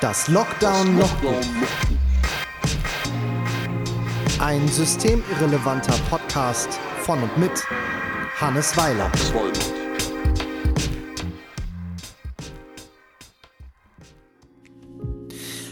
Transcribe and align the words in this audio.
Das 0.00 0.28
Lockdown 0.28 0.96
Logbuch. 0.98 1.34
Ein 4.38 4.66
systemirrelevanter 4.66 5.92
Podcast 6.08 6.80
von 7.02 7.22
und 7.22 7.36
mit 7.36 7.50
Hannes 8.40 8.74
Weiler. 8.78 9.12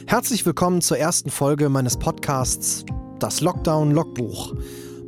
Herzlich 0.06 0.45
willkommen 0.45 0.83
zur 0.83 0.98
ersten 0.98 1.30
Folge 1.30 1.70
meines 1.70 1.97
Podcasts 1.97 2.84
Das 3.20 3.41
Lockdown 3.41 3.92
Logbuch. 3.92 4.52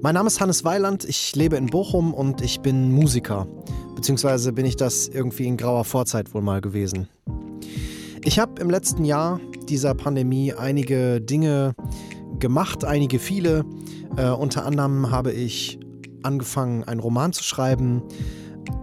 Mein 0.00 0.14
Name 0.14 0.28
ist 0.28 0.40
Hannes 0.40 0.64
Weiland, 0.64 1.04
ich 1.04 1.36
lebe 1.36 1.56
in 1.56 1.66
Bochum 1.66 2.14
und 2.14 2.40
ich 2.40 2.62
bin 2.62 2.90
Musiker. 2.90 3.46
Beziehungsweise 3.94 4.54
bin 4.54 4.64
ich 4.64 4.76
das 4.76 5.08
irgendwie 5.08 5.46
in 5.46 5.58
grauer 5.58 5.84
Vorzeit 5.84 6.32
wohl 6.32 6.40
mal 6.40 6.62
gewesen. 6.62 7.10
Ich 8.22 8.38
habe 8.38 8.60
im 8.60 8.68
letzten 8.68 9.06
Jahr 9.06 9.40
dieser 9.66 9.94
Pandemie 9.94 10.52
einige 10.52 11.22
Dinge 11.22 11.74
gemacht, 12.38 12.84
einige 12.84 13.18
viele. 13.18 13.64
Äh, 14.16 14.28
unter 14.28 14.66
anderem 14.66 15.10
habe 15.10 15.32
ich 15.32 15.80
angefangen, 16.22 16.84
einen 16.84 17.00
Roman 17.00 17.32
zu 17.32 17.42
schreiben, 17.42 18.02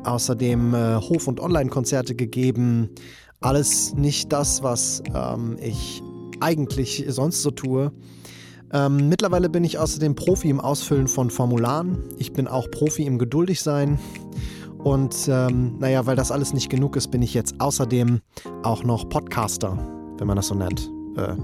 außerdem 0.03 0.73
äh, 0.73 0.95
Hof- 0.95 1.27
und 1.27 1.39
Online-Konzerte 1.39 2.15
gegeben. 2.15 2.89
Alles 3.39 3.93
nicht 3.93 4.33
das, 4.33 4.63
was 4.63 5.03
ähm, 5.13 5.57
ich 5.61 6.01
eigentlich 6.39 7.05
sonst 7.09 7.43
so 7.43 7.51
tue. 7.51 7.91
Ähm, 8.73 9.07
mittlerweile 9.07 9.49
bin 9.49 9.63
ich 9.63 9.77
außerdem 9.77 10.15
Profi 10.15 10.49
im 10.49 10.59
Ausfüllen 10.59 11.07
von 11.07 11.29
Formularen. 11.29 11.99
Ich 12.17 12.33
bin 12.33 12.47
auch 12.47 12.71
Profi 12.71 13.03
im 13.03 13.19
Geduldigsein. 13.19 13.99
Und 14.87 15.27
ähm, 15.27 15.77
naja, 15.79 16.05
weil 16.05 16.15
das 16.15 16.31
alles 16.31 16.53
nicht 16.53 16.69
genug 16.69 16.95
ist, 16.95 17.11
bin 17.11 17.21
ich 17.21 17.33
jetzt 17.33 17.59
außerdem 17.59 18.21
auch 18.63 18.85
noch 18.85 19.09
Podcaster, 19.09 19.77
wenn 20.17 20.27
man 20.27 20.37
das 20.37 20.47
so 20.47 20.55
nennt. 20.55 20.89
Äh, 21.17 21.35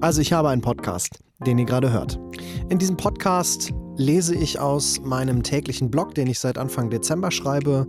also 0.00 0.20
ich 0.20 0.32
habe 0.32 0.48
einen 0.48 0.62
Podcast, 0.62 1.18
den 1.44 1.58
ihr 1.58 1.64
gerade 1.64 1.90
hört. 1.90 2.20
In 2.68 2.78
diesem 2.78 2.96
Podcast 2.96 3.72
lese 3.96 4.36
ich 4.36 4.60
aus 4.60 5.00
meinem 5.00 5.42
täglichen 5.42 5.90
Blog, 5.90 6.14
den 6.14 6.28
ich 6.28 6.38
seit 6.38 6.56
Anfang 6.56 6.88
Dezember 6.88 7.32
schreibe. 7.32 7.88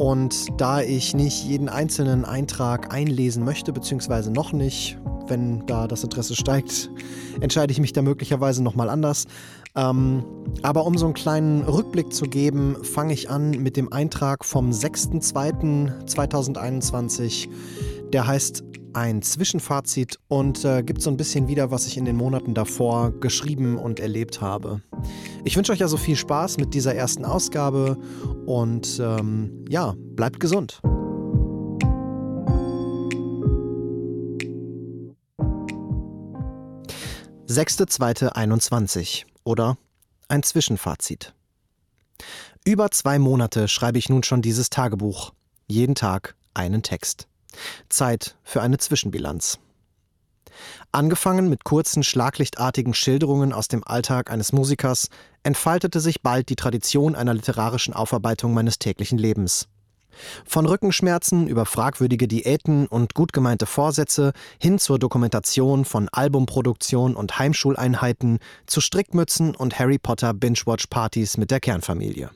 Und 0.00 0.58
da 0.58 0.80
ich 0.80 1.14
nicht 1.14 1.44
jeden 1.44 1.68
einzelnen 1.68 2.24
Eintrag 2.24 2.94
einlesen 2.94 3.44
möchte, 3.44 3.70
beziehungsweise 3.70 4.30
noch 4.30 4.54
nicht, 4.54 4.96
wenn 5.26 5.66
da 5.66 5.86
das 5.86 6.02
Interesse 6.02 6.34
steigt, 6.34 6.90
entscheide 7.42 7.70
ich 7.70 7.80
mich 7.80 7.92
da 7.92 8.00
möglicherweise 8.00 8.62
nochmal 8.62 8.88
anders. 8.88 9.26
Ähm, 9.76 10.24
aber 10.62 10.86
um 10.86 10.96
so 10.96 11.04
einen 11.04 11.12
kleinen 11.12 11.64
Rückblick 11.64 12.14
zu 12.14 12.24
geben, 12.24 12.78
fange 12.82 13.12
ich 13.12 13.28
an 13.28 13.50
mit 13.50 13.76
dem 13.76 13.92
Eintrag 13.92 14.46
vom 14.46 14.70
6.2.2021. 14.70 17.50
Der 18.14 18.26
heißt 18.26 18.64
ein 18.94 19.20
Zwischenfazit 19.20 20.18
und 20.28 20.64
äh, 20.64 20.82
gibt 20.82 21.02
so 21.02 21.10
ein 21.10 21.18
bisschen 21.18 21.46
wieder, 21.46 21.70
was 21.70 21.86
ich 21.86 21.98
in 21.98 22.06
den 22.06 22.16
Monaten 22.16 22.54
davor 22.54 23.12
geschrieben 23.20 23.76
und 23.76 24.00
erlebt 24.00 24.40
habe. 24.40 24.80
Ich 25.44 25.56
wünsche 25.56 25.72
euch 25.72 25.82
also 25.82 25.96
viel 25.96 26.16
Spaß 26.16 26.58
mit 26.58 26.74
dieser 26.74 26.94
ersten 26.94 27.24
Ausgabe 27.24 27.96
und 28.46 29.00
ähm, 29.02 29.64
ja, 29.68 29.94
bleibt 29.96 30.40
gesund. 30.40 30.80
6.2.21 37.48 39.24
oder 39.42 39.76
ein 40.28 40.44
Zwischenfazit. 40.44 41.34
Über 42.64 42.92
zwei 42.92 43.18
Monate 43.18 43.66
schreibe 43.66 43.98
ich 43.98 44.08
nun 44.08 44.22
schon 44.22 44.42
dieses 44.42 44.70
Tagebuch. 44.70 45.32
Jeden 45.66 45.96
Tag 45.96 46.36
einen 46.54 46.84
Text. 46.84 47.26
Zeit 47.88 48.36
für 48.44 48.62
eine 48.62 48.78
Zwischenbilanz. 48.78 49.58
Angefangen 50.92 51.48
mit 51.48 51.64
kurzen, 51.64 52.02
schlaglichtartigen 52.02 52.94
Schilderungen 52.94 53.52
aus 53.52 53.68
dem 53.68 53.84
Alltag 53.84 54.30
eines 54.30 54.52
Musikers, 54.52 55.08
entfaltete 55.42 56.00
sich 56.00 56.22
bald 56.22 56.48
die 56.48 56.56
Tradition 56.56 57.14
einer 57.14 57.34
literarischen 57.34 57.94
Aufarbeitung 57.94 58.54
meines 58.54 58.78
täglichen 58.78 59.18
Lebens. 59.18 59.68
Von 60.44 60.66
Rückenschmerzen 60.66 61.46
über 61.46 61.66
fragwürdige 61.66 62.28
Diäten 62.28 62.86
und 62.86 63.14
gut 63.14 63.32
gemeinte 63.32 63.66
Vorsätze 63.66 64.32
hin 64.58 64.78
zur 64.78 64.98
Dokumentation 64.98 65.84
von 65.84 66.08
Albumproduktion 66.10 67.14
und 67.14 67.38
Heimschuleinheiten 67.38 68.38
zu 68.66 68.80
Strickmützen 68.80 69.54
und 69.54 69.78
Harry 69.78 69.98
Potter 69.98 70.34
Binge-Watch-Partys 70.34 71.36
mit 71.36 71.50
der 71.50 71.60
Kernfamilie. 71.60 72.30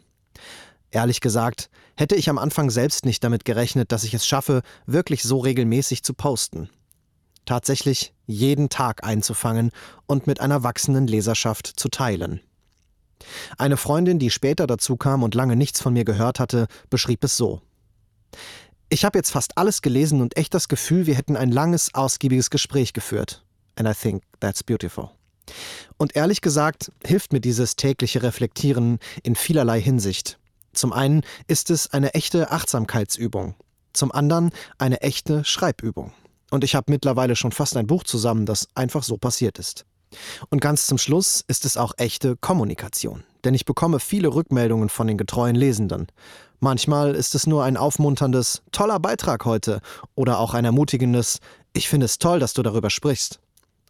Ehrlich 0.90 1.20
gesagt, 1.20 1.70
hätte 1.96 2.14
ich 2.14 2.30
am 2.30 2.38
Anfang 2.38 2.70
selbst 2.70 3.04
nicht 3.04 3.24
damit 3.24 3.44
gerechnet, 3.44 3.90
dass 3.90 4.04
ich 4.04 4.14
es 4.14 4.26
schaffe, 4.26 4.62
wirklich 4.86 5.22
so 5.24 5.38
regelmäßig 5.38 6.04
zu 6.04 6.14
posten. 6.14 6.70
Tatsächlich 7.44 8.14
jeden 8.26 8.68
Tag 8.68 9.04
einzufangen 9.04 9.70
und 10.06 10.26
mit 10.26 10.40
einer 10.40 10.62
wachsenden 10.62 11.06
Leserschaft 11.06 11.66
zu 11.66 11.88
teilen. 11.88 12.40
Eine 13.58 13.76
Freundin, 13.76 14.18
die 14.18 14.30
später 14.30 14.66
dazu 14.66 14.96
kam 14.96 15.22
und 15.22 15.34
lange 15.34 15.56
nichts 15.56 15.80
von 15.80 15.92
mir 15.92 16.04
gehört 16.04 16.40
hatte, 16.40 16.66
beschrieb 16.90 17.24
es 17.24 17.36
so. 17.36 17.60
Ich 18.88 19.04
habe 19.04 19.18
jetzt 19.18 19.30
fast 19.30 19.56
alles 19.56 19.82
gelesen 19.82 20.20
und 20.20 20.36
echt 20.36 20.54
das 20.54 20.68
Gefühl, 20.68 21.06
wir 21.06 21.14
hätten 21.14 21.36
ein 21.36 21.50
langes, 21.50 21.94
ausgiebiges 21.94 22.50
Gespräch 22.50 22.92
geführt. 22.92 23.44
And 23.76 23.88
I 23.88 23.92
think 23.92 24.22
that's 24.40 24.62
beautiful. 24.62 25.10
Und 25.96 26.16
ehrlich 26.16 26.40
gesagt 26.40 26.92
hilft 27.04 27.32
mir 27.32 27.40
dieses 27.40 27.76
tägliche 27.76 28.22
Reflektieren 28.22 28.98
in 29.22 29.36
vielerlei 29.36 29.80
Hinsicht. 29.80 30.38
Zum 30.72 30.92
einen 30.92 31.22
ist 31.46 31.70
es 31.70 31.92
eine 31.92 32.14
echte 32.14 32.50
Achtsamkeitsübung, 32.50 33.54
zum 33.92 34.10
anderen 34.12 34.50
eine 34.78 35.00
echte 35.02 35.44
Schreibübung. 35.44 36.12
Und 36.54 36.62
ich 36.62 36.76
habe 36.76 36.92
mittlerweile 36.92 37.34
schon 37.34 37.50
fast 37.50 37.76
ein 37.76 37.88
Buch 37.88 38.04
zusammen, 38.04 38.46
das 38.46 38.68
einfach 38.76 39.02
so 39.02 39.16
passiert 39.16 39.58
ist. 39.58 39.86
Und 40.50 40.60
ganz 40.60 40.86
zum 40.86 40.98
Schluss 40.98 41.42
ist 41.48 41.64
es 41.64 41.76
auch 41.76 41.94
echte 41.96 42.36
Kommunikation, 42.36 43.24
denn 43.42 43.54
ich 43.54 43.64
bekomme 43.64 43.98
viele 43.98 44.32
Rückmeldungen 44.32 44.88
von 44.88 45.08
den 45.08 45.18
getreuen 45.18 45.56
Lesenden. 45.56 46.06
Manchmal 46.60 47.16
ist 47.16 47.34
es 47.34 47.48
nur 47.48 47.64
ein 47.64 47.76
aufmunterndes 47.76 48.62
toller 48.70 49.00
Beitrag 49.00 49.44
heute 49.44 49.80
oder 50.14 50.38
auch 50.38 50.54
ein 50.54 50.64
ermutigendes 50.64 51.40
Ich 51.72 51.88
finde 51.88 52.04
es 52.06 52.18
toll, 52.18 52.38
dass 52.38 52.52
du 52.52 52.62
darüber 52.62 52.88
sprichst. 52.88 53.40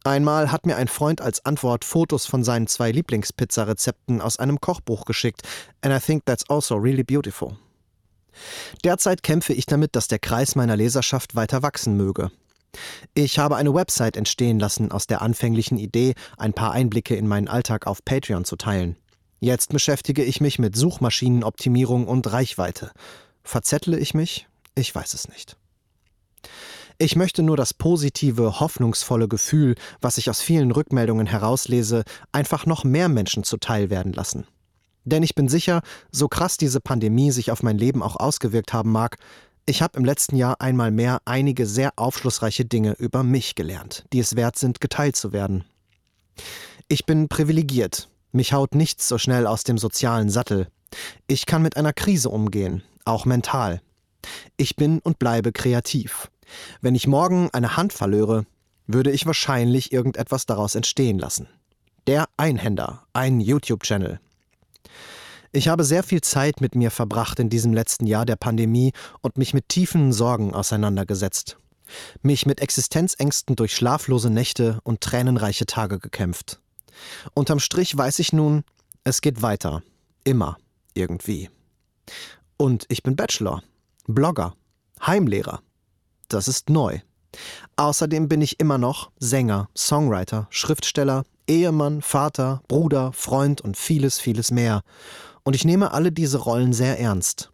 Einmal 0.03 0.51
hat 0.51 0.65
mir 0.65 0.77
ein 0.77 0.89
Freund 0.89 1.21
als 1.21 1.45
Antwort 1.45 1.85
Fotos 1.85 2.25
von 2.25 2.45
seinen 2.45 2.67
zwei 2.67 2.91
Lieblingspizza-Rezepten 2.93 4.23
aus 4.23 4.39
einem 4.39 4.59
Kochbuch 4.59 5.05
geschickt, 5.05 5.43
and 5.83 5.95
I 5.95 6.03
think 6.03 6.25
that's 6.25 6.49
also 6.49 6.77
really 6.77 7.05
beautiful. 7.05 7.59
Derzeit 8.85 9.23
kämpfe 9.23 9.53
ich 9.53 9.67
damit, 9.67 9.95
dass 9.95 10.09
der 10.09 10.19
Kreis 10.19 10.55
meiner 10.57 10.79
Leserschaft 10.79 11.35
weiter 11.37 11.63
wachsen 11.63 11.99
möge. 11.99 12.31
Ich 13.15 13.39
habe 13.39 13.57
eine 13.57 13.75
Website 13.75 14.17
entstehen 14.17 14.59
lassen 14.59 14.93
aus 14.93 15.07
der 15.07 15.23
anfänglichen 15.23 15.79
Idee, 15.79 16.15
ein 16.37 16.53
paar 16.53 16.73
Einblicke 16.73 17.17
in 17.17 17.27
meinen 17.27 17.49
Alltag 17.49 17.87
auf 17.87 18.05
Patreon 18.05 18.45
zu 18.45 18.57
teilen. 18.57 18.97
Jetzt 19.41 19.73
beschäftige 19.73 20.25
ich 20.25 20.41
mich 20.41 20.59
mit 20.59 20.77
Suchmaschinenoptimierung 20.77 22.07
und 22.07 22.33
Reichweite. 22.33 22.93
Verzettle 23.43 23.99
ich 23.99 24.15
mich? 24.15 24.49
Ich 24.75 24.95
weiß 24.95 25.15
es 25.15 25.29
nicht. 25.29 25.57
Ich 26.99 27.17
möchte 27.17 27.43
nur 27.43 27.57
das 27.57 27.75
positive, 27.75 28.61
hoffnungsvolle 28.61 29.29
Gefühl, 29.29 29.75
was 30.01 30.17
ich 30.17 30.31
aus 30.31 30.41
vielen 30.41 30.71
Rückmeldungen 30.71 31.27
herauslese, 31.27 32.05
einfach 32.31 32.67
noch 32.67 32.85
mehr 32.85 33.09
Menschen 33.09 33.43
zuteil 33.43 33.91
werden 33.91 34.13
lassen. 34.13 34.47
Denn 35.05 35.23
ich 35.23 35.35
bin 35.35 35.49
sicher, 35.49 35.83
so 36.11 36.29
krass 36.29 36.57
diese 36.57 36.81
Pandemie 36.81 37.31
sich 37.31 37.51
auf 37.51 37.63
mein 37.63 37.79
Leben 37.79 38.03
auch 38.03 38.17
ausgewirkt 38.17 38.73
haben 38.73 38.93
mag, 38.93 39.19
ich 39.67 39.83
habe 39.83 39.99
im 39.99 40.05
letzten 40.05 40.37
Jahr 40.37 40.61
einmal 40.61 40.91
mehr 40.91 41.21
einige 41.25 41.67
sehr 41.67 41.93
aufschlussreiche 41.97 42.65
Dinge 42.65 42.93
über 42.99 43.23
mich 43.23 43.55
gelernt, 43.55 44.05
die 44.13 44.19
es 44.19 44.37
wert 44.37 44.59
sind, 44.59 44.81
geteilt 44.81 45.17
zu 45.17 45.33
werden. 45.33 45.65
Ich 46.89 47.07
bin 47.07 47.29
privilegiert. 47.29 48.09
Mich 48.33 48.53
haut 48.53 48.75
nichts 48.75 49.09
so 49.09 49.17
schnell 49.17 49.47
aus 49.47 49.65
dem 49.65 49.79
sozialen 49.79 50.29
Sattel. 50.29 50.69
Ich 51.27 51.47
kann 51.47 51.63
mit 51.63 51.77
einer 51.77 51.93
Krise 51.93 52.29
umgehen, 52.29 52.83
auch 53.05 53.25
mental. 53.25 53.81
Ich 54.57 54.77
bin 54.77 54.99
und 54.99 55.19
bleibe 55.19 55.53
kreativ. 55.53 56.31
Wenn 56.81 56.95
ich 56.95 57.07
morgen 57.07 57.49
eine 57.53 57.77
Hand 57.77 57.93
verlöre, 57.93 58.45
würde 58.87 59.11
ich 59.11 59.25
wahrscheinlich 59.25 59.93
irgendetwas 59.93 60.47
daraus 60.47 60.75
entstehen 60.75 61.19
lassen. 61.19 61.49
Der 62.07 62.27
Einhänder, 62.37 63.07
ein 63.15 63.41
YouTube-Channel, 63.41 64.21
ich 65.55 65.69
habe 65.69 65.85
sehr 65.85 66.03
viel 66.03 66.21
Zeit 66.21 66.61
mit 66.61 66.75
mir 66.75 66.91
verbracht 66.91 67.39
in 67.39 67.49
diesem 67.49 67.73
letzten 67.73 68.07
Jahr 68.07 68.27
der 68.27 68.37
Pandemie 68.37 68.93
und 69.21 69.39
mich 69.39 69.55
mit 69.55 69.69
tiefen 69.69 70.13
Sorgen 70.13 70.53
auseinandergesetzt. 70.53 71.57
Mich 72.23 72.45
mit 72.45 72.61
Existenzängsten 72.61 73.55
durch 73.55 73.75
schlaflose 73.75 74.31
Nächte 74.31 74.81
und 74.83 75.01
tränenreiche 75.01 75.67
Tage 75.67 76.01
gekämpft. 76.01 76.61
Unterm 77.35 77.61
Strich 77.61 77.97
weiß 77.97 78.19
ich 78.19 78.33
nun, 78.33 78.65
es 79.05 79.21
geht 79.21 79.43
weiter. 79.43 79.83
Immer. 80.25 80.57
Irgendwie. 80.95 81.51
Und 82.57 82.87
ich 82.89 83.03
bin 83.03 83.17
Bachelor, 83.17 83.63
Blogger, 84.07 84.55
Heimlehrer. 85.05 85.61
Das 86.29 86.49
ist 86.49 86.71
neu. 86.71 87.01
Außerdem 87.77 88.29
bin 88.29 88.41
ich 88.41 88.61
immer 88.61 88.79
noch 88.79 89.11
Sänger, 89.19 89.69
Songwriter, 89.77 90.47
Schriftsteller, 90.51 91.25
Ehemann, 91.47 92.03
Vater, 92.03 92.63
Bruder, 92.69 93.13
Freund 93.13 93.61
und 93.61 93.77
vieles, 93.77 94.19
vieles 94.19 94.51
mehr. 94.51 94.83
Und 95.43 95.55
ich 95.55 95.65
nehme 95.65 95.93
alle 95.93 96.13
diese 96.13 96.39
Rollen 96.39 96.73
sehr 96.73 96.99
ernst. 96.99 97.51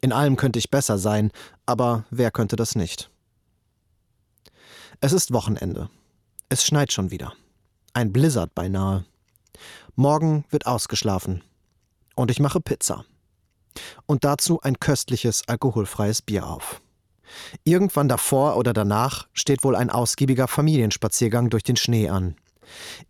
In 0.00 0.12
allem 0.12 0.36
könnte 0.36 0.58
ich 0.58 0.70
besser 0.70 0.98
sein, 0.98 1.30
aber 1.64 2.04
wer 2.10 2.30
könnte 2.30 2.56
das 2.56 2.74
nicht? 2.74 3.10
Es 5.00 5.12
ist 5.12 5.32
Wochenende. 5.32 5.88
Es 6.48 6.64
schneit 6.64 6.92
schon 6.92 7.10
wieder. 7.10 7.32
Ein 7.92 8.12
Blizzard 8.12 8.54
beinahe. 8.54 9.04
Morgen 9.94 10.44
wird 10.50 10.66
ausgeschlafen. 10.66 11.42
Und 12.14 12.30
ich 12.30 12.40
mache 12.40 12.60
Pizza. 12.60 13.04
Und 14.06 14.24
dazu 14.24 14.60
ein 14.60 14.80
köstliches 14.80 15.42
alkoholfreies 15.46 16.22
Bier 16.22 16.46
auf. 16.46 16.80
Irgendwann 17.64 18.08
davor 18.08 18.56
oder 18.56 18.72
danach 18.72 19.28
steht 19.32 19.64
wohl 19.64 19.76
ein 19.76 19.90
ausgiebiger 19.90 20.48
Familienspaziergang 20.48 21.50
durch 21.50 21.62
den 21.62 21.76
Schnee 21.76 22.08
an. 22.08 22.36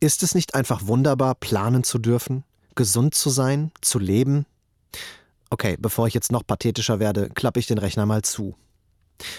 Ist 0.00 0.22
es 0.22 0.34
nicht 0.34 0.54
einfach 0.54 0.86
wunderbar, 0.86 1.34
planen 1.34 1.84
zu 1.84 1.98
dürfen, 1.98 2.44
gesund 2.74 3.14
zu 3.14 3.30
sein, 3.30 3.70
zu 3.80 3.98
leben? 3.98 4.46
Okay, 5.50 5.76
bevor 5.78 6.06
ich 6.06 6.14
jetzt 6.14 6.32
noch 6.32 6.46
pathetischer 6.46 6.98
werde, 6.98 7.28
klappe 7.28 7.60
ich 7.60 7.66
den 7.66 7.78
Rechner 7.78 8.06
mal 8.06 8.22
zu. 8.22 8.56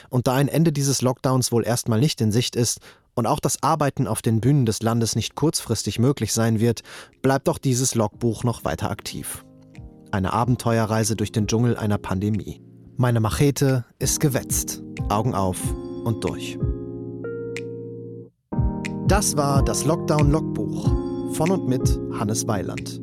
Und 0.10 0.28
da 0.28 0.36
ein 0.36 0.48
Ende 0.48 0.72
dieses 0.72 1.02
Lockdowns 1.02 1.52
wohl 1.52 1.66
erstmal 1.66 2.00
nicht 2.00 2.22
in 2.22 2.32
Sicht 2.32 2.56
ist 2.56 2.80
und 3.16 3.28
auch 3.28 3.40
das 3.40 3.62
Arbeiten 3.62 4.08
auf 4.08 4.22
den 4.22 4.40
Bühnen 4.42 4.66
des 4.66 4.82
Landes 4.82 5.16
nicht 5.16 5.36
kurzfristig 5.36 6.00
möglich 6.00 6.34
sein 6.34 6.60
wird, 6.60 6.82
bleibt 7.22 7.50
auch 7.50 7.58
dieses 7.58 7.96
Logbuch 7.96 8.44
noch 8.44 8.64
weiter 8.64 8.90
aktiv. 8.90 9.44
Eine 10.12 10.34
Abenteuerreise 10.34 11.16
durch 11.16 11.32
den 11.32 11.48
Dschungel 11.48 11.76
einer 11.76 11.98
Pandemie. 11.98 12.62
Meine 12.96 13.20
Machete 13.20 13.86
ist 13.98 14.20
gewetzt. 14.20 14.84
Augen 15.10 15.34
auf 15.34 15.60
und 16.04 16.24
durch. 16.24 16.60
Das 19.14 19.38
war 19.38 19.64
das 19.64 19.86
Lockdown-Logbuch 19.86 21.36
von 21.36 21.52
und 21.52 21.68
mit 21.68 22.00
Hannes 22.18 22.48
Weiland. 22.48 23.00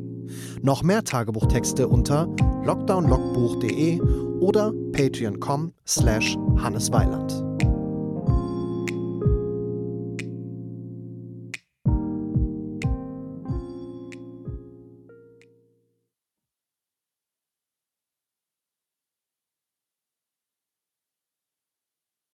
Noch 0.61 0.83
mehr 0.83 1.05
Tagebuchtexte 1.05 1.87
unter 1.87 2.27
lockdownlogbuch.de 2.65 4.01
oder 4.41 4.73
patreon.com 4.91 5.71
slash 5.87 6.37
hannesweiland. 6.57 7.50